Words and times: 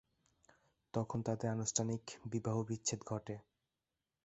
তখন 0.93 1.19
তাদের 1.21 1.47
আনুষ্ঠানিক 1.49 2.01
বিবাহ 2.25 2.55
বিচ্ছেদ 2.63 2.99
ঘটে। 3.05 3.35